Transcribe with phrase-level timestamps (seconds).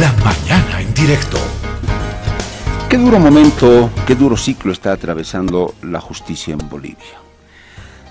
[0.00, 1.38] La mañana en directo.
[2.90, 7.18] Qué duro momento, qué duro ciclo está atravesando la justicia en Bolivia.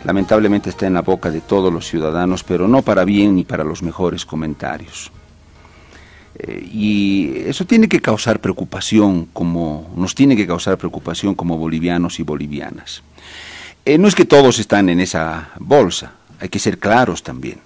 [0.06, 3.66] Lamentablemente está en la boca de todos los ciudadanos, pero no para bien ni para
[3.66, 5.12] los mejores comentarios.
[6.40, 12.18] Eh, y eso tiene que causar preocupación, como nos tiene que causar preocupación como bolivianos
[12.18, 13.04] y bolivianas.
[13.84, 17.60] Eh, no es que todos están en esa bolsa, hay que ser claros también.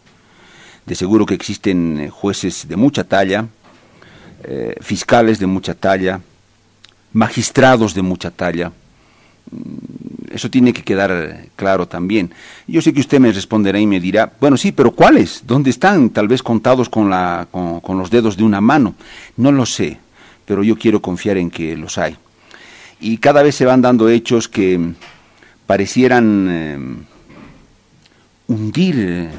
[0.87, 3.45] De seguro que existen eh, jueces de mucha talla,
[4.81, 6.21] fiscales de mucha talla,
[7.13, 8.71] magistrados de mucha talla,
[10.31, 12.31] eso tiene que quedar claro también.
[12.67, 15.43] Yo sé que usted me responderá y me dirá, bueno, sí, pero ¿cuáles?
[15.45, 16.09] ¿Dónde están?
[16.09, 18.95] Tal vez contados con, la, con, los dedos de una mano.
[19.37, 19.99] No lo sé,
[20.45, 22.17] pero yo quiero confiar en que los hay.
[22.99, 24.93] Y cada vez se van dando hechos que
[25.65, 26.79] parecieran eh,
[28.47, 29.29] hundir eh,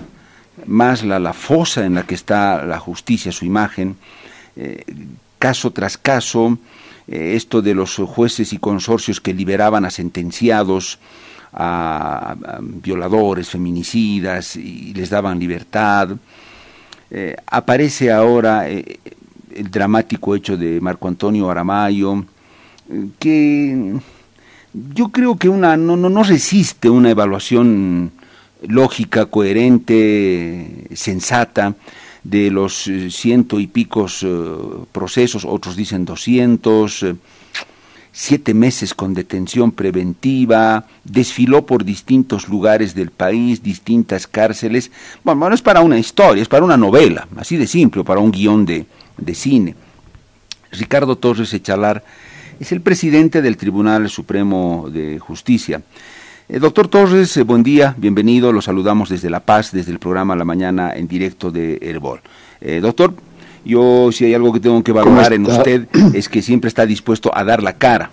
[0.67, 3.97] más la, la, fosa en la que está la justicia, su imagen,
[4.61, 4.83] eh,
[5.39, 6.59] caso tras caso,
[7.07, 10.99] eh, esto de los jueces y consorcios que liberaban a sentenciados,
[11.53, 16.11] a, violadores, feminicidas y les daban libertad.
[17.11, 22.25] Eh, aparece ahora el dramático hecho de Marco Antonio Aramayo,
[23.21, 23.95] que
[24.75, 28.11] yo creo que una no, no, no resiste una evaluación
[28.67, 31.77] lógica, coherente, sensata
[32.25, 34.29] de los eh, ciento y picos eh,
[34.93, 37.15] procesos, otros dicen doscientos, eh,
[38.13, 44.91] siete meses con detención preventiva, desfiló por distintos lugares del país, distintas cárceles.
[45.23, 48.33] Bueno, no es para una historia, es para una novela, así de simple, para un
[48.33, 49.75] guion de, de cine.
[50.73, 52.05] Ricardo Torres Echalar
[52.59, 55.81] es el presidente del Tribunal Supremo de Justicia.
[56.51, 60.35] Eh, doctor Torres, eh, buen día, bienvenido, lo saludamos desde La Paz, desde el programa
[60.35, 62.23] La Mañana en directo de Herbol.
[62.63, 63.13] Eh, doctor,
[63.67, 67.31] yo si hay algo que tengo que valorar en usted es que siempre está dispuesto
[67.37, 68.11] a dar la cara.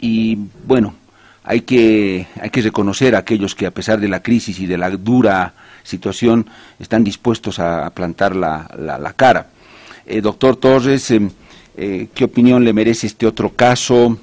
[0.00, 0.94] Y bueno,
[1.42, 4.78] hay que, hay que reconocer a aquellos que a pesar de la crisis y de
[4.78, 6.46] la dura situación
[6.78, 9.48] están dispuestos a, plantar la, la, cara.
[10.22, 11.12] doctor Torres,
[11.74, 14.18] ¿qué opinión le merece este otro caso?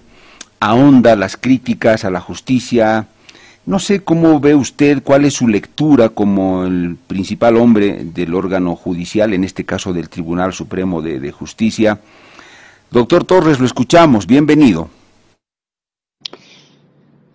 [0.62, 3.07] ¿Ahonda las críticas a la justicia?
[3.66, 8.75] No sé cómo ve usted, cuál es su lectura como el principal hombre del órgano
[8.75, 12.02] judicial, en este caso del Tribunal Supremo de, Justicia.
[12.91, 14.90] Doctor Torres, lo escuchamos, bienvenido.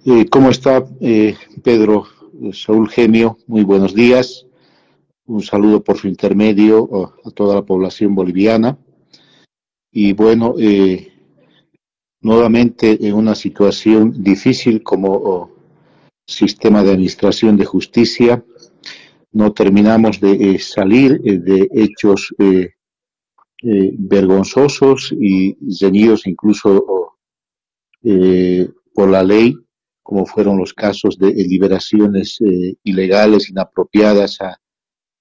[0.05, 2.05] Eh, ¿Cómo está eh, Pedro
[2.53, 3.39] Saúl Gemio?
[3.47, 4.45] Muy buenos días.
[5.25, 8.77] Un saludo por su intermedio a toda la población boliviana.
[9.91, 11.11] Y bueno, eh,
[12.21, 15.58] nuevamente en una situación difícil como
[16.29, 18.45] sistema de administración de justicia,
[19.33, 22.75] no terminamos de eh, salir eh, de hechos eh,
[23.63, 27.17] vergonzosos y ceñidos incluso
[28.95, 29.57] por la ley,
[30.01, 32.39] como fueron los casos de liberaciones
[32.85, 34.61] ilegales, inapropiadas a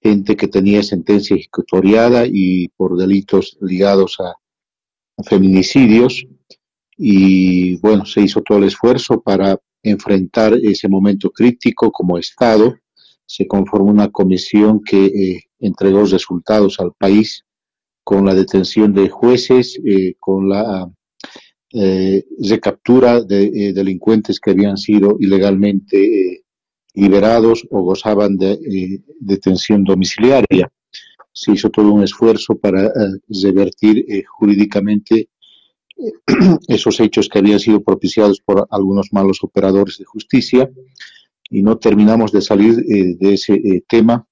[0.03, 4.35] gente que tenía sentencia ejecutoriada y por delitos ligados a
[5.23, 6.23] feminicidios.
[6.95, 12.75] Y bueno, se hizo todo el esfuerzo para enfrentar ese momento crítico como Estado.
[13.25, 17.43] Se conformó una comisión que eh, entregó resultados al país
[18.03, 20.89] con la detención de jueces, eh, con la
[21.73, 26.43] eh, recaptura de delincuentes que habían sido ilegalmente
[26.93, 30.71] liberados o gozaban de detención domiciliaria.
[31.33, 32.91] Se hizo todo un esfuerzo para
[33.43, 35.29] revertir jurídicamente
[36.67, 40.69] esos hechos que habían sido propiciados por algunos malos operadores de justicia
[41.49, 44.27] y no terminamos de salir eh, de ese eh, tema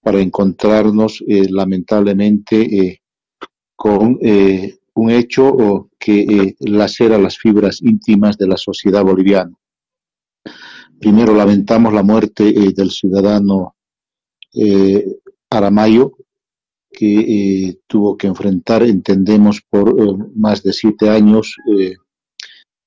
[0.00, 3.00] para encontrarnos eh, lamentablemente
[3.74, 4.18] con
[4.94, 9.52] un hecho que lacera las fibras íntimas de la sociedad boliviana.
[10.98, 12.44] Primero lamentamos la muerte
[12.74, 13.74] del ciudadano
[15.50, 16.16] Aramayo,
[16.96, 21.94] que eh, tuvo que enfrentar, entendemos, por eh, más de siete años eh,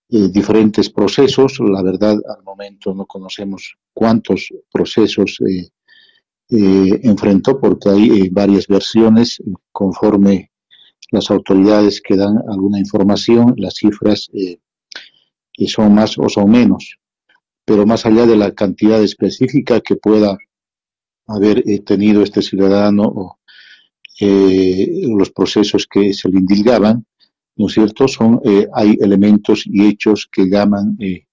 [0.10, 1.60] diferentes procesos.
[1.60, 5.38] La verdad, al momento no conocemos cuántos procesos
[6.50, 9.38] enfrentó, porque hay varias versiones
[9.72, 10.50] conforme
[11.12, 14.32] las autoridades que dan alguna información, las cifras
[15.68, 16.98] son más o son menos.
[17.64, 20.40] Pero más allá de la cantidad específica que pueda
[21.28, 23.39] haber tenido este ciudadano
[24.20, 27.06] eh, los procesos que se le indilgaban,
[27.56, 28.08] ¿no es cierto?
[28.08, 31.26] Son, eh, hay elementos y hechos que llaman eh,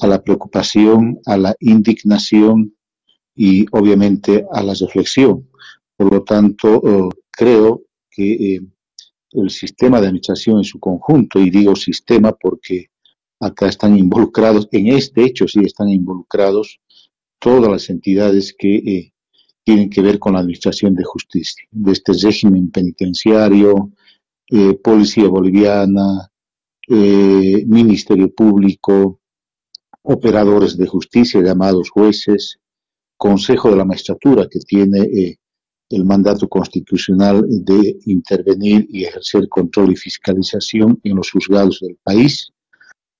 [0.00, 2.74] a la preocupación, a la indignación
[3.34, 5.48] y obviamente a la reflexión.
[5.96, 8.60] Por lo tanto, creo que
[9.34, 12.86] el sistema de administración en su conjunto, y digo sistema porque
[13.40, 16.80] acá están involucrados, en este hecho sí están involucrados
[17.38, 19.13] todas las entidades que eh,
[19.64, 23.92] tienen que ver con la administración de justicia, de este régimen penitenciario,
[24.50, 26.30] eh, Policía Boliviana,
[26.88, 29.20] eh, Ministerio Público,
[30.02, 32.58] operadores de justicia llamados jueces,
[33.16, 35.38] Consejo de la Magistratura que tiene
[35.88, 42.52] el mandato constitucional de intervenir y ejercer control y fiscalización en los juzgados del país.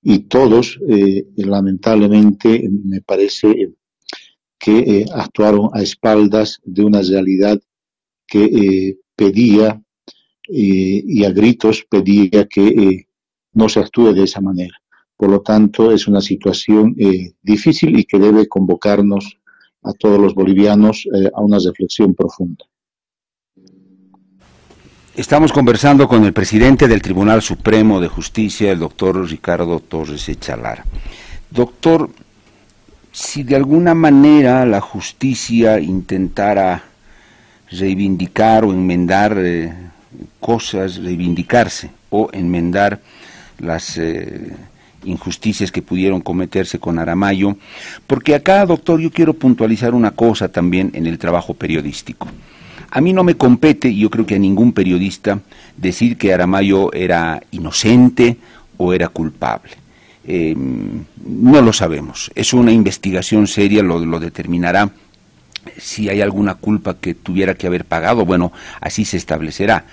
[0.01, 3.73] Y todos eh, lamentablemente me parece
[4.57, 7.59] que eh, actuaron a espaldas de una realidad
[8.27, 9.81] que eh, pedía
[10.47, 13.07] y a gritos pedía que
[13.53, 14.77] no se actúe de esa manera.
[15.17, 16.95] Por lo tanto, es una situación
[17.41, 19.39] difícil y que debe convocarnos
[19.85, 22.65] a todos los bolivianos eh, a una reflexión profunda.
[25.15, 30.83] Estamos conversando con el presidente del Tribunal Supremo de Justicia, el doctor Ricardo Torres Echalar.
[31.49, 32.09] Doctor,
[33.15, 36.83] si de alguna manera la justicia intentara
[37.71, 39.73] reivindicar o enmendar eh,
[40.41, 42.99] cosas, reivindicarse o enmendar
[43.59, 44.53] las eh,
[45.05, 47.55] injusticias que pudieron cometerse con Aramayo,
[48.05, 52.27] porque acá, doctor, yo quiero puntualizar una cosa también en el trabajo periodístico.
[52.91, 55.39] A mí no me compete, y yo creo que a ningún periodista,
[55.77, 58.35] decir que Aramayo era inocente
[58.75, 59.84] o era culpable.
[60.27, 62.31] Em, no lo sabemos.
[62.33, 64.89] Es una investigación seria, lo, determinará
[65.77, 68.51] si hay alguna culpa que tuviera que haber pagado, bueno,
[68.81, 69.85] así se establecerá.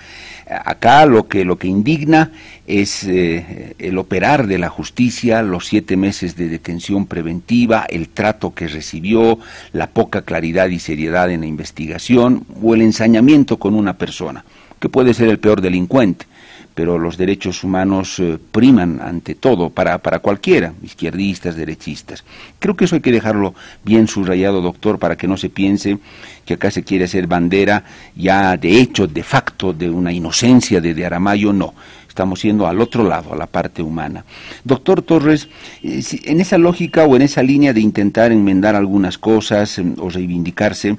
[0.47, 2.31] Acá lo que, lo que indigna
[2.67, 8.53] es eh, el operar de la justicia, los siete meses de detención preventiva, el trato
[8.53, 9.39] que recibió,
[9.71, 14.45] la poca claridad y seriedad en la investigación o el ensañamiento con una persona,
[14.79, 16.25] que puede ser el peor delincuente
[16.75, 22.23] pero los derechos humanos eh, priman ante todo para, para cualquiera, izquierdistas, derechistas.
[22.59, 23.53] Creo que eso hay que dejarlo
[23.83, 25.99] bien subrayado, doctor, para que no se piense
[26.45, 27.83] que acá se quiere hacer bandera
[28.15, 31.73] ya de hecho, de facto, de una inocencia de, Aramayo, no.
[32.07, 34.23] Estamos yendo al otro lado, a la parte humana.
[34.63, 35.49] Doctor Torres,
[35.81, 40.09] eh, en esa lógica o en esa línea de intentar enmendar algunas cosas em, o
[40.09, 40.97] reivindicarse,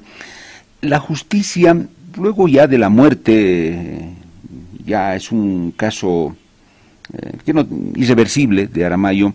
[0.81, 1.87] la justicia,
[2.17, 4.13] luego ya de la muerte
[4.85, 6.35] ya es un caso
[7.13, 7.53] eh,
[7.95, 9.33] irreversible de Aramayo.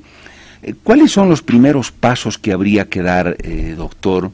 [0.63, 4.31] Eh, ¿Cuáles son los primeros pasos que habría que dar, eh, doctor?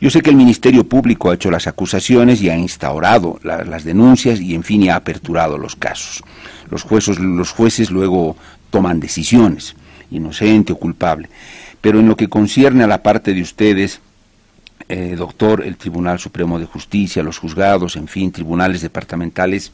[0.00, 4.40] Yo sé que el Ministerio Público ha hecho las acusaciones y ha instaurado las denuncias
[4.40, 6.22] y, en fin, ha aperturado los casos.
[6.70, 8.36] Los jueces, los jueces luego
[8.68, 9.74] toman decisiones,
[10.10, 11.30] inocente o culpable.
[11.80, 14.00] Pero en lo que concierne a la parte de ustedes,
[15.16, 19.72] doctor, el Tribunal Supremo de Justicia, los juzgados, en fin, tribunales departamentales,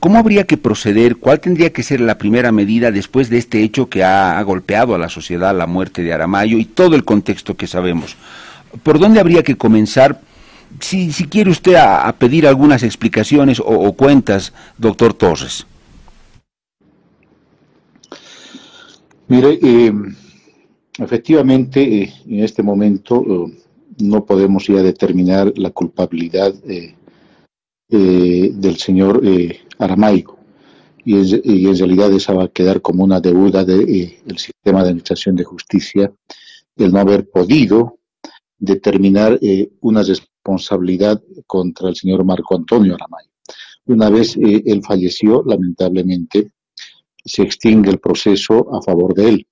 [0.00, 1.16] ¿Cómo habría que proceder?
[1.16, 4.98] ¿Cuál tendría que ser la primera medida después de este hecho que ha, golpeado a
[4.98, 8.16] la sociedad, la muerte de Aramayo y todo el contexto que sabemos?
[8.82, 10.20] ¿Por dónde habría que comenzar?
[10.80, 15.66] Si, quiere usted a, pedir algunas explicaciones o, cuentas, doctor Torres.
[19.28, 19.92] Mire, eh,
[20.98, 23.58] efectivamente, eh, en este momento eh,
[24.00, 26.52] no podemos ya determinar la culpabilidad
[27.88, 29.22] del señor
[29.78, 30.38] aramaico.
[31.10, 34.90] Y, en realidad esa va a quedar como una deuda del de, eh, sistema de
[34.90, 36.12] administración de justicia,
[36.76, 38.00] el no haber podido
[38.58, 43.30] determinar eh, una responsabilidad contra el señor Marco Antonio Aramayo.
[43.86, 46.52] Una vez eh, él falleció, lamentablemente,
[47.24, 49.46] se extingue el proceso a favor de él.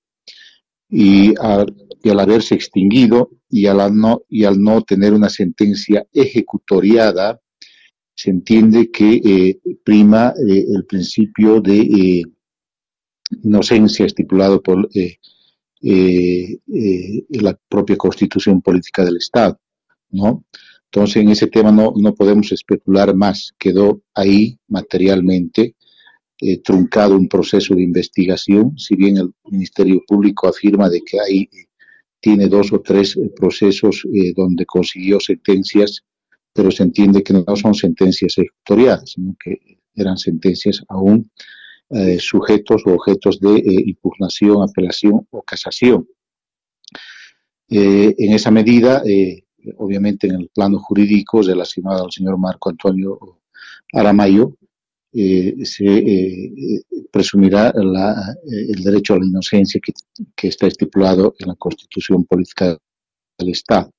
[0.91, 6.07] Y al, y al haberse extinguido y al, no, y al no tener una sentencia
[6.13, 7.41] ejecutoriada,
[8.17, 12.23] se entiende que eh, prima eh, el principio de eh,
[13.43, 14.89] inocencia estipulado por
[17.29, 19.61] la propia constitución política del Estado,
[20.11, 20.47] ¿no?
[20.87, 23.53] Entonces, en ese tema no, no podemos especular más.
[23.59, 25.75] Quedó ahí materialmente
[26.65, 31.49] truncado un proceso de investigación, si bien el Ministerio Público afirma de que ahí
[32.21, 36.03] tiene dos o tres procesos donde consiguió sentencias
[36.57, 41.31] pero se entiende que no son sentencias ejecutoriadas, sino que eran sentencias aún
[41.91, 46.09] eh, sujetos o objetos de eh, impugnación, apelación o casación.
[47.69, 49.03] Eh, en esa medida,
[49.77, 53.19] obviamente en el plano jurídico relacionado al señor Marco Antonio
[53.93, 54.57] Aramayo,
[55.13, 59.81] se presumirá el derecho a la inocencia
[60.37, 62.77] que, está estipulado en la Constitución Política
[63.39, 63.91] del Estado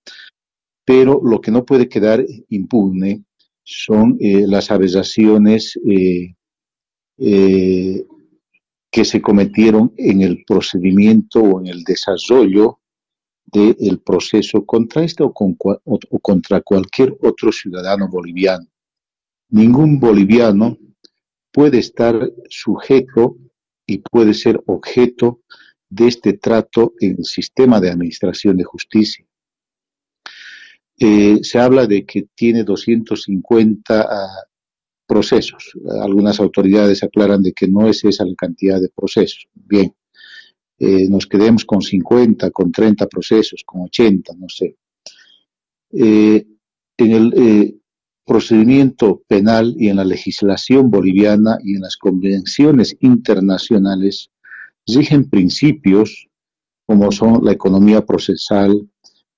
[0.88, 3.26] pero lo que no puede quedar impune
[3.62, 6.34] son eh, las aberraciones eh,
[7.18, 8.06] eh,
[8.90, 12.80] que se cometieron en el procedimiento o en el desarrollo
[13.48, 18.66] del proceso contra este o, o contra cualquier otro ciudadano boliviano.
[19.50, 20.78] Ningún boliviano
[21.52, 23.36] puede estar sujeto
[23.86, 25.42] y puede ser objeto
[25.90, 29.27] de este trato en el sistema de administración de justicia.
[31.00, 34.44] Eh, se habla de que tiene 250 ah,
[35.06, 35.72] procesos.
[36.02, 39.48] Algunas autoridades aclaran de que no es esa la cantidad de procesos.
[39.54, 39.94] Bien,
[40.80, 44.76] eh, nos quedemos con 50, con 30 procesos, con 80, no sé.
[45.92, 46.46] Eh,
[46.98, 47.82] en el
[48.26, 54.32] procedimiento penal y en la legislación boliviana y en las convenciones internacionales
[54.86, 56.28] rigen principios
[56.88, 58.90] como son la economía procesal,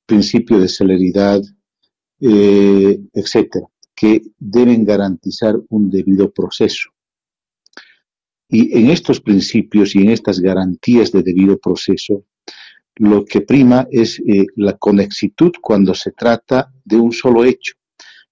[0.10, 1.40] principio de celeridad,
[2.20, 6.90] eh, etcétera, que deben garantizar un debido proceso.
[8.50, 12.26] Y en estos principios y en estas garantías de debido proceso,
[12.96, 17.76] lo que prima es eh, la conexitud cuando se trata de un solo hecho.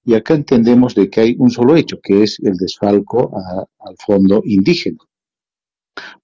[0.04, 3.32] Y acá entendemos de que hay un solo hecho, que es el desfalco
[3.80, 5.04] al fondo indígena.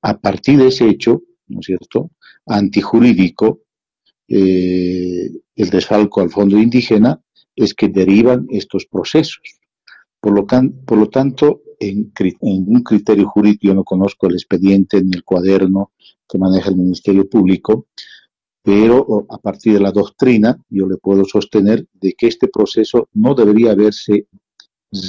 [0.01, 2.09] A partir de ese hecho, ¿no es cierto?,
[2.47, 3.63] antijurídico,
[4.27, 7.21] eh, el desfalco al fondo indígena,
[7.55, 9.41] es que derivan estos procesos.
[10.19, 15.23] Por lo, tanto, en, en, un criterio jurídico, yo no conozco el expediente ni el
[15.23, 15.91] cuaderno
[16.27, 17.87] que maneja el Ministerio Público,
[18.63, 23.35] pero a partir de la doctrina yo le puedo sostener de que este proceso no
[23.35, 24.27] debería haberse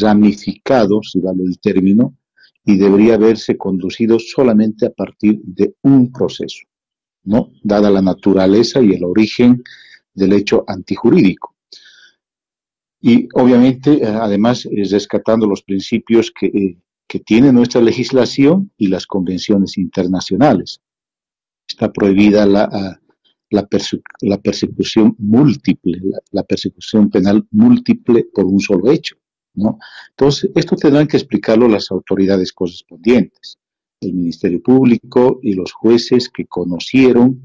[0.00, 2.16] ramificado, si vale el término,
[2.64, 6.64] y debería haberse conducido solamente a partir de un proceso,
[7.22, 7.50] ¿no?
[7.62, 9.62] Dada la naturaleza y el origen
[10.14, 11.54] del hecho antijurídico.
[13.00, 18.88] Y obviamente, eh, además, es rescatando los principios que, eh, que tiene nuestra legislación y
[18.88, 20.80] las convenciones internacionales.
[21.68, 22.98] Está prohibida la,
[23.50, 29.16] la, persecución múltiple, la persecución penal múltiple por un solo hecho.
[29.54, 29.78] ¿no?
[30.10, 33.58] Entonces, esto tendrán que explicarlo las autoridades correspondientes,
[34.00, 37.42] el Ministerio Público y los jueces que conocieron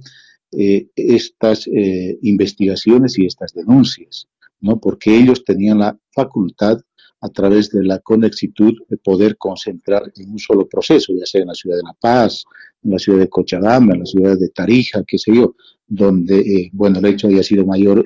[0.51, 4.27] eh, estas eh, investigaciones y estas denuncias,
[4.61, 4.79] ¿no?
[4.79, 6.79] Porque ellos tenían la facultad
[7.21, 11.47] a través de la conexitud de poder concentrar en un solo proceso, ya sea en
[11.47, 12.45] la ciudad de La Paz,
[12.83, 16.69] en la ciudad de Cochabamba, en la ciudad de Tarija, qué sé yo, donde, eh,
[16.73, 18.05] bueno, el hecho haya sido mayor,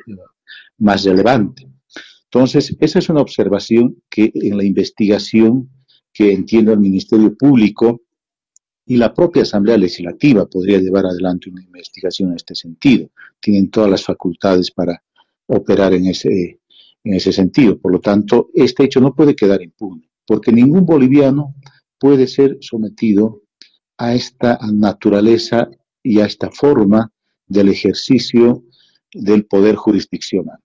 [0.80, 1.68] más relevante.
[2.26, 5.70] Entonces, esa es una observación que en la investigación
[6.12, 8.02] que entiende el Ministerio Público
[8.86, 13.10] y la propia Asamblea Legislativa podría llevar adelante una investigación en este sentido.
[13.40, 15.02] Tienen todas las facultades para
[15.48, 16.60] operar en ese,
[17.04, 17.78] en ese sentido.
[17.78, 21.56] Por lo tanto, este hecho no puede quedar impune, porque ningún boliviano
[21.98, 23.42] puede ser sometido
[23.98, 25.70] a esta naturaleza
[26.02, 27.12] y a esta forma
[27.48, 28.64] del ejercicio
[29.14, 30.58] del poder jurisdiccional.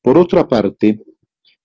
[0.00, 1.02] Por otra parte,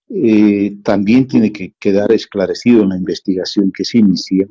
[0.10, 4.48] eh, también tiene que quedar esclarecido en la investigación que se inicia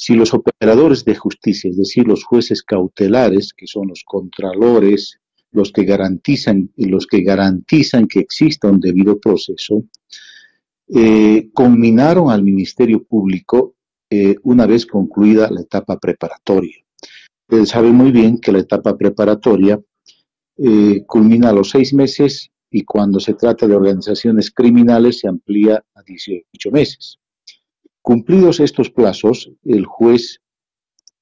[0.00, 5.18] si los operadores de justicia, es decir, los jueces cautelares, que son los contralores,
[5.50, 9.82] los que garantizan los que garantizan que exista un debido proceso,
[10.88, 13.74] eh, culminaron al Ministerio Público
[14.08, 16.76] eh, una vez concluida la etapa preparatoria.
[17.48, 19.80] Ustedes saben muy bien que la etapa preparatoria
[21.06, 26.02] culmina a los seis meses y cuando se trata de organizaciones criminales se amplía a
[26.02, 27.18] 18 meses.
[28.08, 30.40] Cumplidos estos plazos, el juez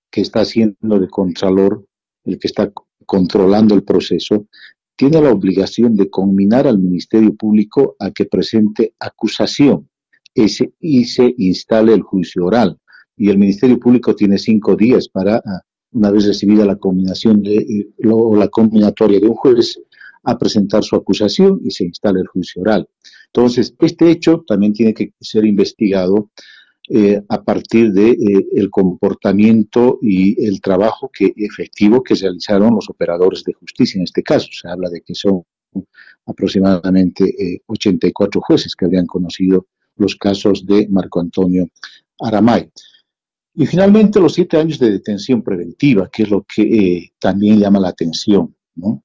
[0.08, 1.84] que está haciendo de contralor,
[2.22, 2.70] el que está
[3.04, 4.46] controlando el proceso,
[4.94, 9.90] tiene la obligación de conminar al Ministerio Público a que presente acusación
[10.32, 12.78] y se instale el juicio oral.
[13.16, 17.56] Y el Ministerio Público tiene cinco días para, ah, una vez recibida la combinación de,
[17.56, 19.76] eh, o la combinatoria de un juez,
[20.22, 22.88] a presentar su acusación y se instala el juicio oral.
[23.26, 26.30] Entonces, este hecho también tiene que ser investigado
[26.88, 32.88] eh, a partir de eh, el comportamiento y el trabajo que efectivo que realizaron los
[32.88, 34.48] operadores de justicia en este caso.
[34.52, 35.42] Se habla de que son
[36.26, 39.66] aproximadamente 84 eh, jueces que habían conocido
[39.96, 41.68] los casos de Marco Antonio
[42.20, 42.70] Aramay.
[43.54, 47.88] Y finalmente los siete años de detención preventiva, que es lo que también llama la
[47.88, 49.02] atención, ¿no?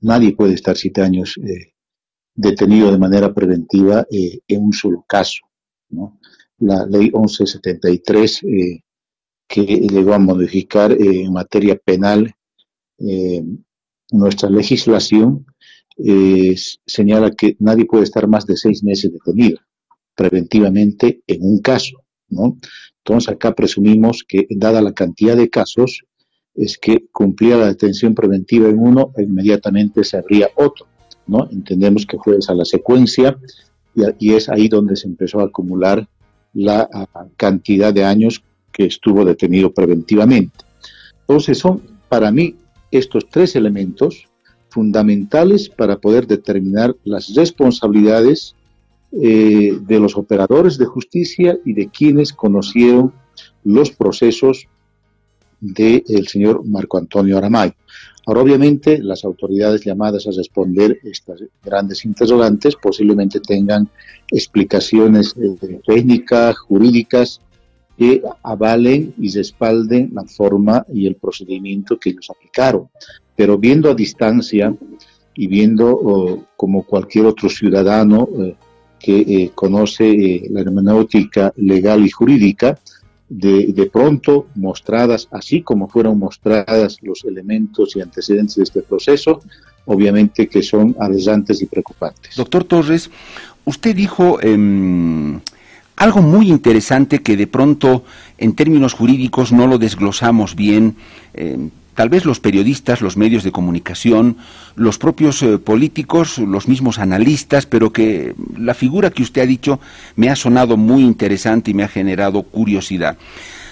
[0.00, 1.74] Nadie puede estar siete años eh,
[2.34, 5.42] detenido de manera preventiva eh, en un solo caso.
[6.60, 8.82] La ley 1173 eh,
[9.48, 12.32] que llegó a modificar en materia penal
[14.12, 15.46] nuestra legislación
[16.86, 19.58] señala que nadie puede estar más de seis meses detenido
[20.14, 22.02] preventivamente en un caso.
[22.28, 22.58] ¿no?
[22.98, 26.02] Entonces acá presumimos que, dada la cantidad de casos,
[26.54, 30.86] es que cumplía la detención preventiva en uno inmediatamente se abría otro,
[31.26, 31.48] ¿no?
[31.50, 33.38] Entendemos que fue esa la secuencia
[34.18, 36.08] y, es ahí donde se empezó a acumular
[36.52, 36.88] la
[37.36, 38.42] cantidad de años
[38.72, 40.64] que estuvo detenido preventivamente.
[41.20, 42.56] Entonces son para mí
[42.90, 44.26] estos tres elementos
[44.68, 48.54] fundamentales para poder determinar las responsabilidades
[49.12, 53.12] eh, de los operadores de justicia y de quienes conocieron
[53.64, 54.68] los procesos
[55.60, 57.74] del señor Marco Antonio Aramayo.
[58.26, 63.88] Ahora, obviamente, las autoridades llamadas a responder estas grandes interrogantes posiblemente tengan
[64.30, 67.40] explicaciones eh, técnicas, jurídicas,
[67.96, 72.88] que avalen y respalden la forma y el procedimiento que ellos aplicaron.
[73.36, 74.74] Pero viendo a distancia
[75.34, 78.54] y viendo oh, como cualquier otro ciudadano eh,
[78.98, 82.78] que eh, conoce la hermenéutica legal y jurídica,
[83.30, 89.40] de, pronto mostradas, así como fueron mostradas los elementos y antecedentes de este proceso,
[89.86, 92.36] obviamente que son aberrantes y preocupantes.
[92.36, 93.10] Doctor Torres,
[93.64, 95.40] usted dijo em,
[95.96, 98.04] algo muy interesante que de pronto
[98.36, 100.96] en términos jurídicos no lo desglosamos bien.
[101.32, 104.36] Em, tal vez los periodistas, los medios de comunicación,
[104.76, 109.80] los propios eh, políticos, los mismos analistas, pero que la figura que usted ha dicho
[110.16, 113.18] me ha sonado muy interesante y me ha generado curiosidad.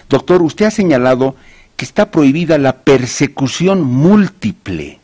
[0.08, 1.36] Doctor, usted ha señalado
[1.76, 4.98] que está prohibida la persecución múltiple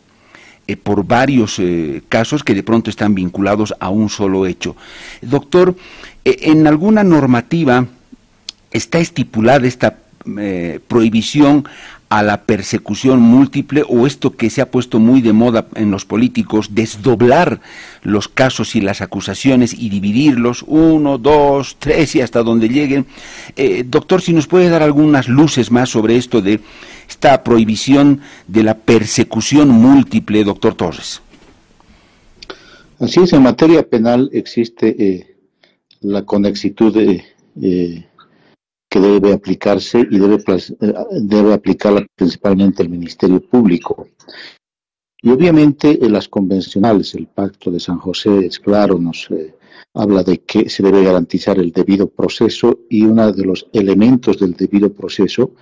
[0.66, 4.76] eh, por varios eh, casos que de pronto están vinculados a un solo hecho.
[5.20, 5.76] Doctor,
[6.24, 7.86] en alguna normativa
[8.70, 9.98] está estipulada esta
[10.88, 11.66] prohibición
[12.08, 16.04] a la persecución múltiple o esto que se ha puesto muy de moda en los
[16.04, 17.60] políticos, desdoblar
[18.02, 23.06] los casos y las acusaciones y dividirlos, uno, dos, tres y hasta donde lleguen.
[23.56, 26.60] Eh, doctor, si nos puede dar algunas luces más sobre esto de
[27.08, 31.20] esta prohibición de la persecución múltiple, doctor Torres.
[33.00, 35.36] Así es, en materia penal existe eh,
[36.00, 36.96] la conexitud.
[36.96, 38.06] Eh,
[38.94, 44.06] que debe aplicarse y debe, eh, debe aplicarla principalmente el Ministerio Público.
[45.20, 49.56] Y obviamente en las convencionales, el Pacto de San José es claro, nos eh,
[49.94, 54.54] habla de que se debe garantizar el debido proceso y uno de los elementos del
[54.54, 55.54] debido proceso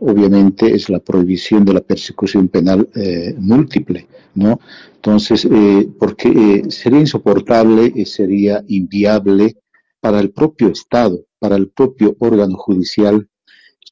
[0.00, 4.58] obviamente es la prohibición de la persecución penal eh, múltiple, ¿no?
[4.96, 5.46] Entonces,
[5.98, 9.58] porque sería insoportable y sería inviable
[10.00, 13.28] para el propio Estado para el propio órgano judicial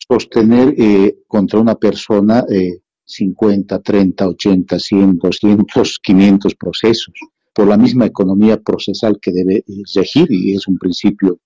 [0.08, 7.14] sostener eh, contra una persona eh, 50, 30, 80, 100, 200, 500 procesos,
[7.52, 11.40] por la misma economía procesal que debe eh, regir y es un principio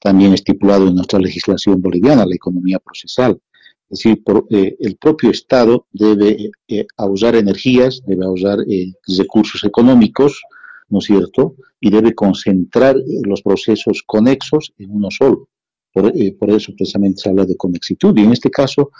[0.00, 3.40] también estipulado en nuestra legislación boliviana, la economía procesal.
[3.88, 9.62] Es decir, por, eh, el propio Estado debe eh, usar energías, debe usar eh, recursos
[9.62, 10.42] económicos,
[10.88, 11.56] ¿no es cierto?
[11.80, 15.48] Y debe concentrar eh, los procesos conexos en uno solo.
[15.94, 18.16] Eh, por, eso precisamente se habla de conexitud.
[18.16, 18.90] Y en este caso,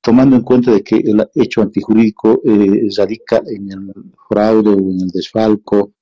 [0.00, 3.92] tomando en cuenta de que el hecho antijurídico eh, radica en el
[4.28, 5.92] fraude o en el desfalco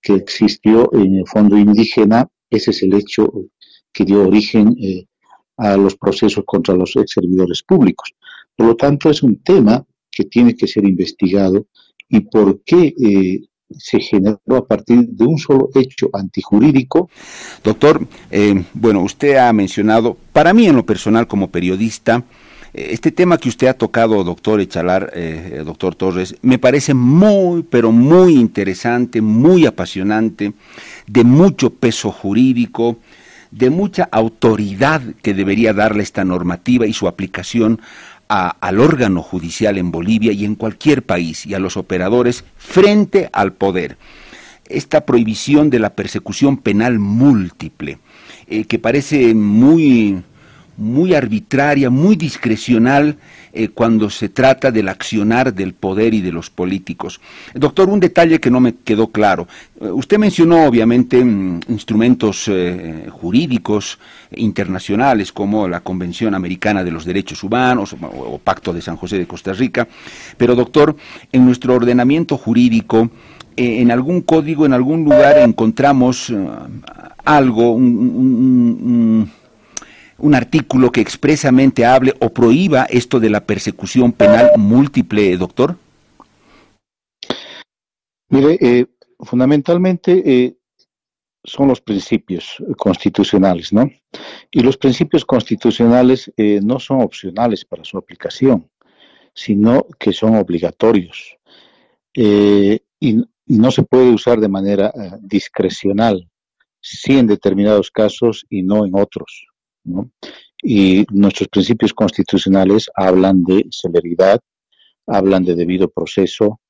[0.00, 3.28] que existió en el fondo indígena, ese es el hecho
[3.92, 4.76] que dio origen
[5.56, 8.14] a los procesos contra los ex servidores públicos.
[8.54, 11.66] Por lo tanto, es un tema que tiene que ser investigado
[12.08, 12.94] y por qué
[13.70, 17.10] se generó a partir de un solo hecho antijurídico.
[17.64, 22.24] Doctor, eh, bueno, usted ha mencionado, para mí en lo personal como periodista,
[22.72, 27.62] eh, este tema que usted ha tocado, doctor Echalar, eh, doctor Torres, me parece muy,
[27.62, 30.52] pero muy interesante, muy apasionante,
[31.06, 32.98] de mucho peso jurídico,
[33.50, 37.80] de mucha autoridad que debería darle esta normativa y su aplicación
[38.28, 43.52] al órgano judicial en Bolivia y en cualquier país y a los operadores frente al
[43.52, 43.98] poder.
[44.68, 47.98] Esta prohibición de la persecución penal múltiple,
[48.48, 50.22] eh, que parece muy,
[50.76, 53.16] muy arbitraria, muy discrecional
[53.52, 57.20] eh, cuando se trata del accionar del poder y de los políticos.
[57.54, 59.48] Doctor, un detalle que no me quedó claro.
[59.80, 63.98] Eh, usted mencionó obviamente mm, instrumentos eh, jurídicos
[64.32, 69.26] internacionales como la Convención Americana de los Derechos Humanos o, Pacto de San José de
[69.26, 69.88] Costa Rica,
[70.36, 70.94] pero doctor,
[71.32, 73.10] en nuestro ordenamiento jurídico,
[73.56, 76.30] en algún código, en algún lugar encontramos
[77.24, 79.30] algo, un, un
[80.34, 85.76] artículo que expresamente hable o prohíba esto de la persecución penal múltiple, doctor?
[88.28, 88.86] Mire, eh,
[89.20, 90.56] fundamentalmente eh,
[91.46, 93.88] son los principios constitucionales, ¿no?
[94.50, 98.68] Y los principios constitucionales eh, no son opcionales para su aplicación,
[99.32, 101.36] sino que son obligatorios.
[102.14, 106.28] Eh, y, no se puede usar de manera eh, discrecional,
[106.80, 109.46] sí en determinados casos y no en otros.
[110.62, 114.40] Y nuestros principios constitucionales hablan de celeridad,
[115.06, 116.60] hablan de debido proceso,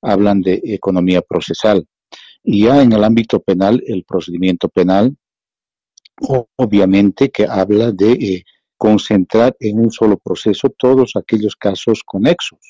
[0.00, 1.86] hablan de economía procesal.
[2.42, 5.16] Y ya en el ámbito penal, el procedimiento penal,
[6.56, 8.44] obviamente que habla de eh,
[8.76, 12.60] concentrar en un solo proceso todos aquellos casos conexos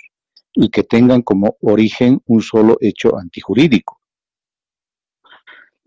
[0.54, 4.00] y que tengan como origen un solo hecho antijurídico.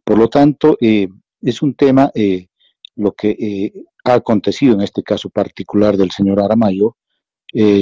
[0.04, 1.08] Por lo tanto, eh,
[1.41, 2.48] es un tema, eh,
[2.96, 3.72] lo que
[4.12, 6.96] ha acontecido en este caso particular del señor Aramayo,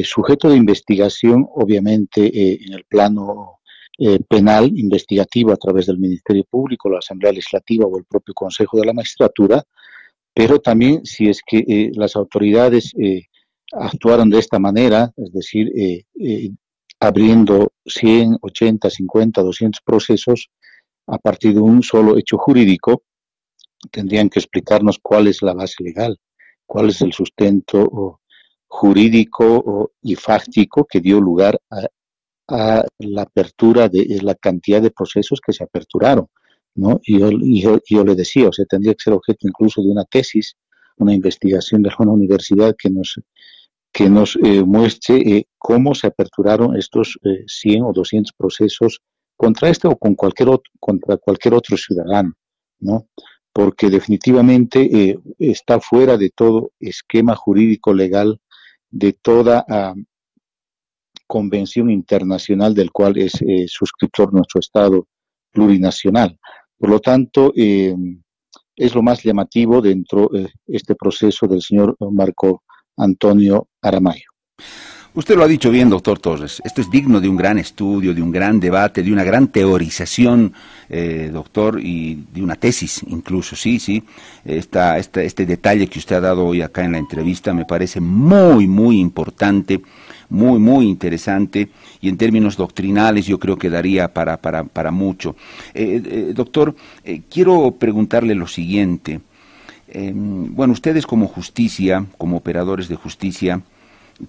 [0.03, 3.55] sujeto de investigación, obviamente, en el plano
[3.97, 8.77] eh, penal investigativo a través del Ministerio Público, la Asamblea Legislativa o el propio Consejo
[8.77, 9.63] de la Magistratura,
[10.33, 13.27] pero también si es que eh, las autoridades eh,
[13.71, 15.71] actuaron de esta manera, es decir,
[16.99, 20.49] abriendo 100, 80, 50, 200 procesos
[21.07, 23.03] a partir de un solo hecho jurídico,
[23.91, 26.17] tendrían que explicarnos cuál es la base legal,
[26.65, 28.19] cuál es el sustento
[28.67, 35.53] jurídico y fáctico que dio lugar a la apertura de la cantidad de procesos que
[35.53, 36.27] se aperturaron.
[36.75, 36.99] ¿no?
[37.03, 40.55] Y yo, le decía, o sea, tendría que ser objeto incluso de una tesis,
[40.97, 43.19] una investigación de alguna universidad que nos,
[43.91, 47.17] que nos eh, muestre eh, cómo se aperturaron estos
[47.47, 49.01] 100 eh, o 200 procesos
[49.37, 52.33] contra este o con cualquier otro, contra cualquier otro ciudadano,
[52.79, 53.07] ¿no?
[53.57, 58.41] Porque definitivamente está fuera de todo esquema jurídico legal,
[58.91, 59.95] de toda ah,
[61.27, 65.07] convención internacional del cual es eh, suscriptor nuestro Estado
[65.51, 66.37] plurinacional.
[66.77, 67.95] Por lo tanto, eh,
[68.75, 72.63] es lo más llamativo dentro de este proceso del señor Marco
[72.97, 74.27] Antonio Aramayo.
[75.15, 76.61] Usted lo ha dicho bien, doctor Torres.
[76.65, 80.51] Esto es digno de un gran estudio, de un gran debate, de una gran teorización,
[80.89, 83.55] eh, doctor, y de una tesis incluso.
[83.55, 84.03] Sí, sí.
[84.43, 88.67] Esta, este detalle que usted ha dado hoy acá en la entrevista me parece muy,
[88.67, 89.81] muy importante
[90.27, 91.69] muy, muy interesante
[92.01, 95.35] y en términos doctrinales yo creo que daría para, para, para mucho.
[95.73, 99.21] Eh, eh, doctor, eh, quiero preguntarle lo siguiente.
[99.87, 103.61] Em, bueno, ustedes como justicia, como operadores de justicia,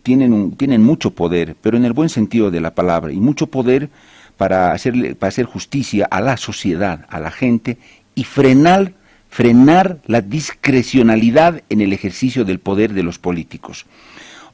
[0.03, 3.88] tienen, tienen mucho poder, pero en el buen sentido de la palabra, y mucho poder
[4.37, 4.77] para,
[5.18, 7.79] para hacer justicia a la sociedad, a la gente,
[8.14, 8.92] y frenar,
[9.29, 13.87] frenar la discrecionalidad en el ejercicio del poder de los políticos.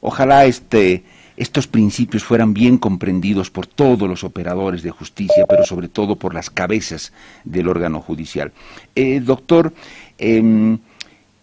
[0.01, 1.03] Ojalá este,
[1.37, 6.33] estos principios fueran bien comprendidos por todos los operadores de justicia, pero sobre todo por
[6.33, 8.51] las cabezas del órgano judicial.
[8.95, 9.73] Eh, doctor,
[10.17, 10.77] em,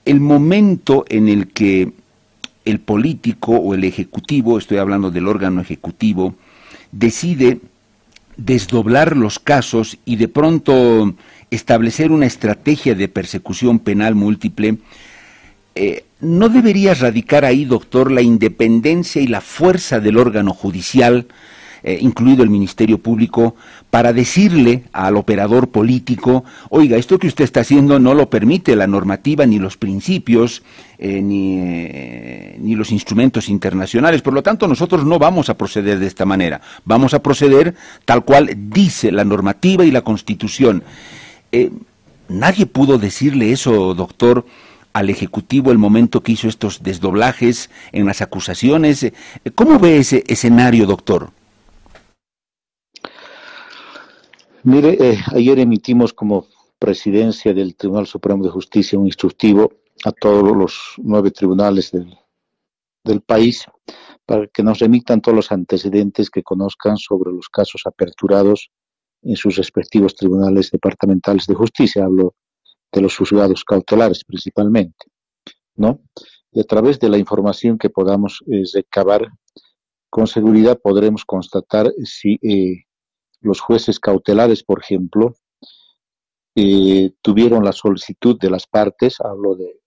[0.05, 1.93] el momento en el que
[2.71, 6.35] el político o el ejecutivo, estoy hablando del órgano ejecutivo,
[6.93, 7.61] decide
[8.37, 11.15] desdoblar los casos y de pronto
[11.51, 14.79] establecer una estrategia de persecución penal múltiple,
[15.75, 21.27] eh, ¿no debería radicar ahí, doctor, la independencia y la fuerza del órgano judicial,
[21.83, 23.55] eh, incluido el Ministerio Público,
[23.91, 28.87] para decirle al operador político, oiga, esto que usted está haciendo no lo permite la
[28.87, 30.63] normativa ni los principios
[30.99, 31.57] eh, ni,
[32.59, 36.61] ni los instrumentos internacionales, por lo tanto nosotros no vamos a proceder de esta manera,
[36.85, 40.83] vamos a proceder tal cual dice la normativa y la Constitución.
[42.29, 44.45] nadie pudo decirle eso, doctor,
[44.93, 49.13] al Ejecutivo el momento que hizo estos desdoblajes en las acusaciones.
[49.55, 51.31] ¿Cómo ve ese escenario, doctor?
[54.63, 56.47] Mire, eh, ayer emitimos como
[56.79, 59.73] presidencia del Tribunal Supremo de Justicia un instructivo
[60.05, 62.15] a todos los nueve tribunales del,
[63.03, 63.65] del país
[64.27, 68.71] para que nos remitan todos los antecedentes que conozcan sobre los casos aperturados
[69.23, 72.05] en sus respectivos tribunales departamentales de justicia.
[72.05, 72.35] Hablo
[72.93, 75.07] de los juzgados cautelares principalmente,
[75.75, 76.01] ¿no?
[76.53, 79.27] Y a través de la información que podamos eh, recabar,
[80.11, 82.85] con seguridad podremos constatar si eh,
[83.41, 85.35] los jueces cautelares, por ejemplo,
[86.55, 89.81] eh, tuvieron la solicitud de las partes, hablo de,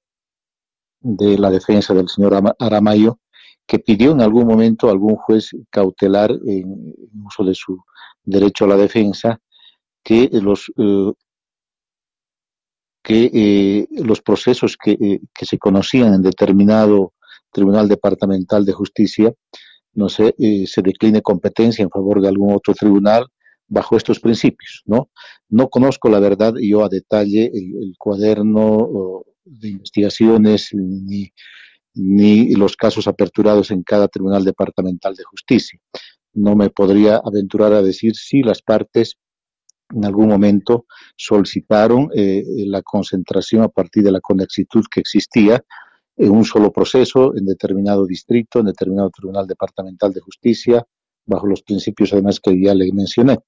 [1.02, 3.20] de la defensa del señor Aramayo,
[3.66, 6.94] que pidió en algún momento algún juez cautelar en
[7.26, 7.82] uso de su
[8.24, 9.40] derecho a la defensa
[10.04, 10.72] que los
[13.04, 17.14] que eh, los procesos que, eh, que, se conocían en determinado
[17.52, 19.34] tribunal departamental de justicia
[19.94, 23.28] no sé, eh, se decline competencia en favor de algún otro tribunal
[23.68, 25.10] bajo estos principios, ¿no?
[25.50, 31.32] No conozco la verdad yo a detalle el, cuaderno de investigaciones ni,
[31.94, 35.80] ni los casos aperturados en cada Tribunal Departamental de Justicia.
[36.34, 39.18] No me podría aventurar a decir si las partes
[39.94, 45.64] en algún momento solicitaron eh, la concentración a partir de la conexitud que existía
[46.16, 50.86] en un solo proceso, en determinado distrito, en determinado Tribunal Departamental de Justicia,
[51.26, 53.40] bajo los principios además que ya le mencioné.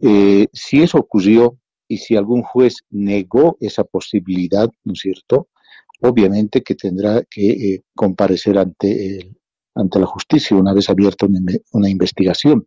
[0.00, 5.48] Eh, si eso ocurrió y si algún juez negó esa posibilidad, ¿no es cierto?
[6.00, 9.30] Obviamente que tendrá que eh, comparecer ante,
[9.74, 11.26] ante la justicia una vez abierta
[11.72, 12.66] una, investigación,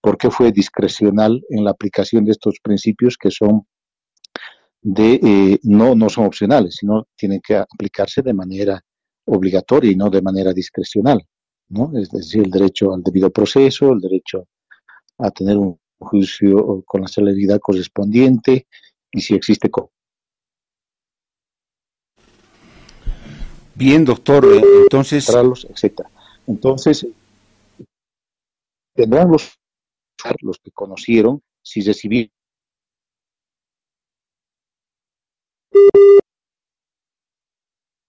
[0.00, 3.66] porque fue discrecional en la aplicación de estos principios que son
[4.82, 8.84] de eh, no, no son opcionales, sino tienen que aplicarse de manera
[9.26, 11.24] obligatoria y no de manera discrecional.
[11.68, 11.90] ¿No?
[11.98, 14.46] Es decir, el derecho al debido proceso, el derecho
[15.18, 18.66] a tener un juicio con la celeridad correspondiente
[19.10, 19.70] y si existe.
[23.74, 25.28] Bien, doctor, eh, entonces.
[25.28, 26.10] etcétera.
[26.46, 27.06] Entonces,
[28.94, 29.58] tendrán los,
[30.40, 32.30] los que conocieron si recibieron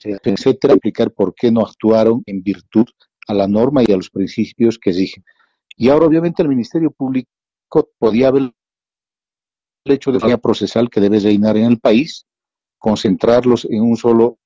[0.03, 2.85] etcétera, explicar por qué no actuaron en virtud
[3.27, 5.23] a la norma y a los principios que dije.
[5.77, 7.29] Y ahora, obviamente, el Ministerio Público
[7.97, 8.51] podía haber
[9.85, 12.25] hecho de forma procesal que debe reinar en el país,
[12.77, 14.39] concentrarlos en un solo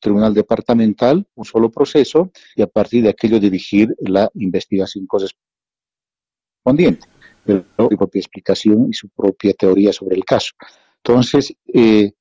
[0.00, 7.06] tribunal departamental, un solo proceso, y a partir de aquello dirigir la investigación correspondiente,
[7.46, 10.52] su propia explicación y su propia teoría sobre el caso.
[11.04, 12.12] Entonces, eh,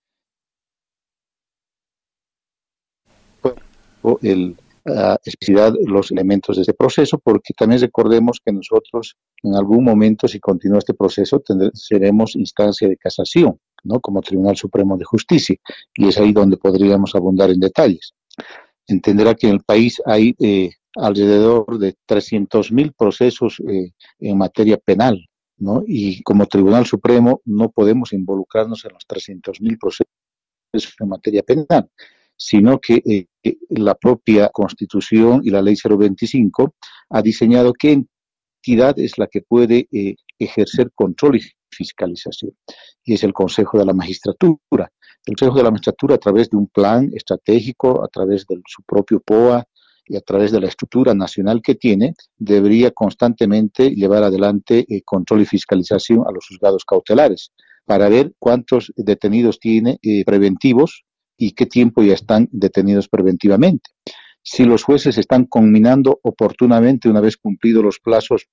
[4.22, 4.58] el,
[4.90, 10.28] la especificidad los elementos de ese proceso, porque también recordemos que nosotros en algún momento,
[10.28, 11.42] si continúa este proceso,
[11.74, 14.00] seremos instancia de casación, ¿no?
[14.00, 15.56] Como Tribunal Supremo de Justicia,
[15.96, 18.14] y es ahí donde podríamos abundar en detalles.
[18.88, 25.26] Entenderá que en el país hay eh, alrededor de 300.000 procesos eh, en materia penal,
[25.58, 25.84] ¿no?
[25.86, 31.90] Y como Tribunal Supremo no podemos involucrarnos en los 300.000 procesos en materia penal
[32.40, 33.26] sino que eh,
[33.70, 36.76] la propia Constitución y la Ley 025
[37.10, 38.04] ha diseñado qué
[38.60, 42.52] entidad es la que puede eh, ejercer control y fiscalización,
[43.04, 44.92] y es el Consejo de la Magistratura.
[45.26, 48.84] El Consejo de la Magistratura, a través de un plan estratégico, a través de su
[48.84, 49.64] propio POA
[50.06, 55.42] y a través de la estructura nacional que tiene, debería constantemente llevar adelante eh, control
[55.42, 57.52] y fiscalización a los juzgados cautelares
[57.86, 61.06] para ver cuántos detenidos tiene preventivos
[61.40, 63.90] y qué tiempo ya están detenidos preventivamente.
[64.44, 68.48] Si los jueces están conminando oportunamente una vez cumplidos los plazos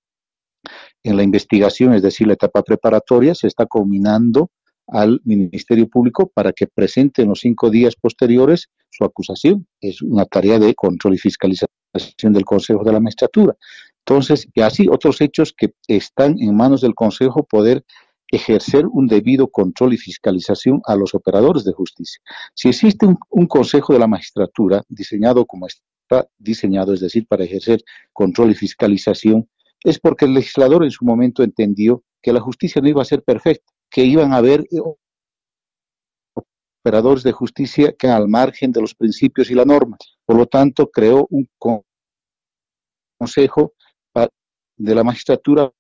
[1.03, 4.51] en la investigación, es decir, la etapa preparatoria, se está conminando
[4.87, 9.67] al Ministerio Público para que presente en los cinco días posteriores su acusación.
[9.81, 11.69] Es una tarea de control y fiscalización
[12.33, 13.57] del Consejo de la Magistratura.
[14.05, 17.85] Entonces, y así otros hechos que están en manos del Consejo poder
[18.29, 22.21] ejercer un debido control y fiscalización a los operadores de justicia.
[22.55, 27.83] Si existe un, Consejo de la Magistratura diseñado como está diseñado, es decir, para ejercer
[28.13, 29.49] control y fiscalización,
[29.83, 33.23] es porque el legislador en su momento entendió que la justicia no iba a ser
[33.23, 34.81] perfecta, que iban a haber eh,
[36.83, 39.97] operadores de justicia que al margen de los principios y la norma.
[40.25, 43.73] Por lo tanto, creó un consejo
[44.79, 45.73] de la magistratura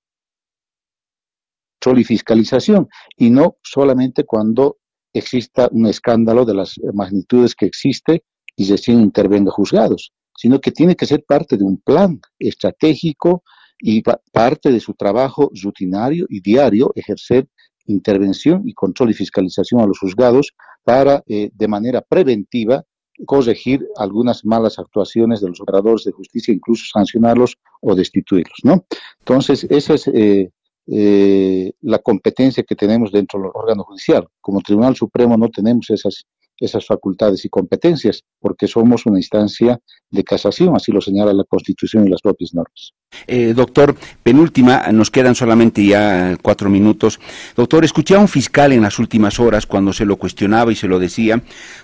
[1.94, 4.78] y fiscalización, y no solamente cuando
[5.12, 8.24] exista un escándalo de las magnitudes que existe
[8.56, 13.42] y recién intervenga juzgados, sino que tiene que ser parte de un plan estratégico
[13.78, 17.48] y parte de su trabajo rutinario y diario ejercer
[17.86, 22.84] intervención y control y fiscalización a los juzgados para, eh, de manera preventiva,
[23.24, 28.84] corregir algunas malas actuaciones de los operadores de justicia, incluso sancionarlos o destituirlos, ¿no?
[29.20, 30.50] Entonces, esa es eh,
[30.86, 34.26] eh, la competencia que tenemos dentro del órgano judicial.
[34.40, 36.24] Como Tribunal Supremo no tenemos esas,
[36.58, 39.78] esas facultades y competencias porque somos una instancia
[40.10, 42.92] de casación, así lo señala la Constitución y las propias normas.
[43.26, 47.18] Eh, doctor, penúltima, nos quedan solamente ya cuatro minutos.
[47.56, 50.88] Doctor, escuché a un fiscal en las últimas horas cuando se lo cuestionaba y se
[50.88, 51.40] lo decía,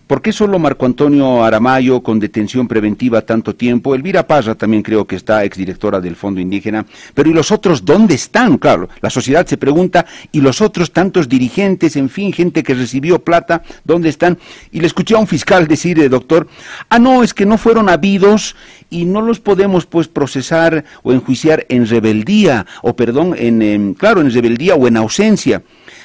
[0.06, 3.94] ¿por qué solo Marco Antonio Aramayo con detención preventiva tanto tiempo?
[3.94, 8.14] Elvira Parra también creo que está exdirectora del Fondo Indígena, pero ¿y los otros dónde
[8.14, 8.58] están?
[8.58, 13.22] Claro, la sociedad se pregunta, ¿y los otros tantos dirigentes, en fin, gente que recibió
[13.22, 14.38] plata, dónde están?
[14.70, 16.46] Y le escuché a un fiscal decir, eh, doctor,
[16.88, 18.54] ah, no, es que no fueron habidos
[18.92, 24.30] y no los podemos pues procesar o enjuiciar en rebeldía o perdón, en, claro, en
[24.30, 25.62] rebeldía o en ausencia.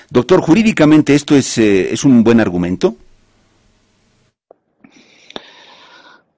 [0.10, 2.96] Doctor, jurídicamente esto es, eh, es un buen argumento.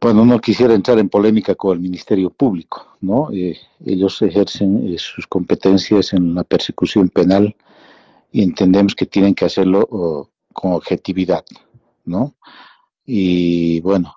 [0.02, 3.30] Bueno, no quisiera entrar en polémica con el Ministerio Público, ¿no?
[3.32, 7.56] Eh, ellos ejercen eh, sus competencias en la persecución penal
[8.32, 11.44] y entendemos que tienen que hacerlo con objetividad,
[12.06, 12.36] ¿no?
[13.06, 14.14] Y bueno,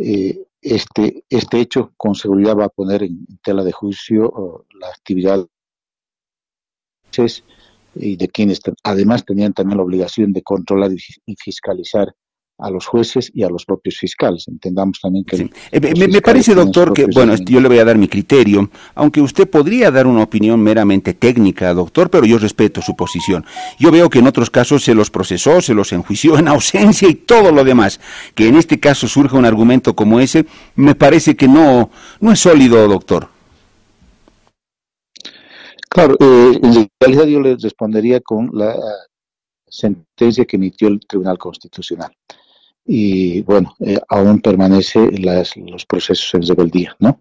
[0.00, 5.46] eh, este, este hecho con seguridad va a poner en tela de juicio la actividad
[7.94, 12.12] y de quienes además tenían también la obligación de controlar y fiscalizar
[12.58, 14.46] a los jueces y a los propios fiscales.
[14.48, 15.50] Entendamos también que...
[15.72, 19.48] Eh, me, parece, doctor, que, bueno, yo le voy a dar mi criterio, aunque usted
[19.48, 23.44] podría dar una opinión meramente técnica, doctor, pero yo respeto su posición.
[23.78, 27.14] Yo veo que en otros casos se los procesó, se los enjuició en ausencia y
[27.14, 28.00] todo lo demás.
[28.34, 31.90] Que en este caso surja un argumento como ese, me parece que no,
[32.20, 33.28] no es sólido, doctor.
[35.88, 38.74] Claro, eh, en realidad yo le respondería con la
[39.68, 42.12] sentencia que emitió el Tribunal Constitucional
[42.86, 47.20] y bueno, eh, aún permanece las, los procesos en rebeldía, ¿no?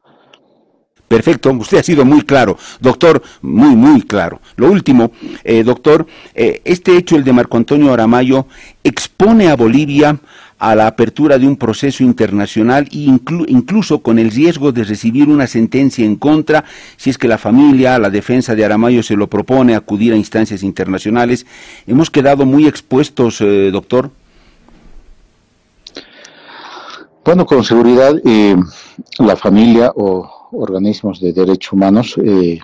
[1.08, 4.42] Perfecto, usted ha sido muy claro, doctor, muy, muy claro.
[4.56, 5.12] Lo último,
[5.44, 8.48] eh, doctor, eh, este hecho, el de Marco Antonio Aramayo,
[8.84, 10.18] expone a Bolivia
[10.58, 13.12] a la apertura de un proceso internacional e
[13.48, 16.64] incluso con el riesgo de recibir una sentencia en contra
[16.98, 20.64] si es que la familia, la defensa de Aramayo se lo propone acudir a instancias
[20.64, 21.46] internacionales.
[21.86, 23.40] ¿Hemos quedado muy expuestos,
[23.72, 24.10] doctor?
[27.26, 28.56] Bueno, con seguridad eh,
[29.20, 32.60] la familia o organismos de derechos humanos eh,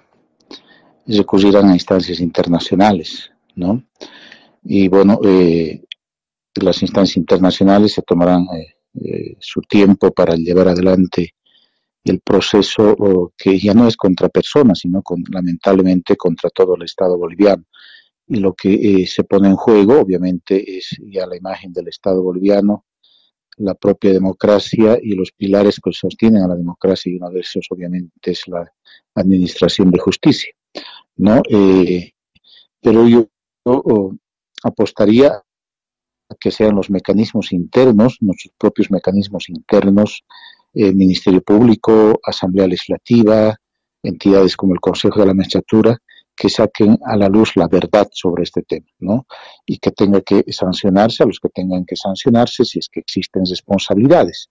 [1.07, 3.81] recurrirán a instancias internacionales, ¿no?
[4.63, 5.81] Y bueno, eh,
[6.55, 8.45] las instancias internacionales se tomarán
[8.95, 11.35] eh, su tiempo para llevar adelante
[12.03, 17.17] el proceso que ya no es contra personas, sino con, lamentablemente contra todo el Estado
[17.17, 17.63] boliviano.
[18.27, 22.85] Y lo que se pone en juego, obviamente, es ya la imagen del Estado boliviano,
[23.59, 27.67] la propia democracia y los pilares que sostienen a la democracia y uno de esos
[27.69, 28.71] obviamente es la
[29.15, 30.51] administración de justicia,
[31.17, 31.41] ¿no?
[31.49, 32.13] Eh,
[32.81, 33.27] pero yo,
[34.63, 40.23] apostaría a que sean los mecanismos internos, nuestros propios mecanismos internos,
[40.73, 43.57] el Ministerio Público, Asamblea Legislativa,
[44.03, 45.97] entidades como el Consejo de la Magistratura,
[46.39, 49.27] que saquen a la luz la verdad sobre este tema, ¿no?
[49.65, 53.43] Y que tenga que sancionarse a los que tengan que sancionarse si es que existen
[53.45, 54.49] responsabilidades.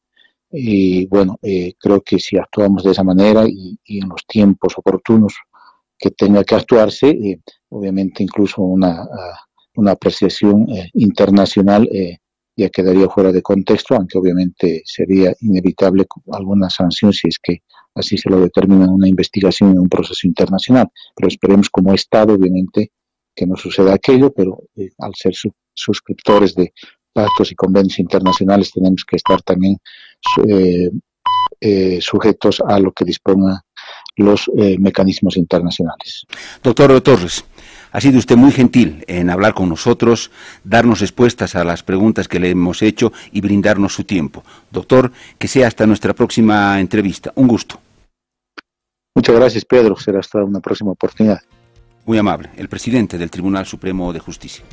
[0.50, 5.34] Y bueno, eh, creo que si actuamos de esa manera y, en los tiempos oportunos
[5.98, 9.08] que tenga que actuarse, eh, obviamente incluso una,
[9.76, 11.88] una apreciación eh, internacional
[12.54, 17.62] ya quedaría fuera de contexto, aunque obviamente sería inevitable alguna sanción si es que
[17.98, 20.88] así se lo determina una investigación en un proceso internacional.
[21.14, 22.92] Pero esperemos como Estado, obviamente,
[23.38, 25.32] que no suceda aquello, pero eh, al ser
[25.72, 26.72] suscriptores de
[27.12, 29.76] pactos y convenios internacionales tenemos que estar también
[30.46, 30.90] eh,
[31.60, 33.58] eh, sujetos a lo que dispongan
[34.16, 36.26] los mecanismos internacionales.
[36.60, 37.44] Doctor Torres,
[37.92, 40.32] ha sido usted muy gentil en hablar con nosotros,
[40.64, 44.42] darnos respuestas a las preguntas que le hemos hecho y brindarnos su tiempo.
[44.72, 47.32] Doctor, que sea hasta nuestra próxima entrevista.
[47.36, 47.80] Un gusto.
[49.18, 49.96] Muchas gracias, Pedro.
[49.96, 51.40] Será hasta una próxima oportunidad.
[52.06, 54.64] Muy amable, el presidente del Tribunal Supremo de Justicia.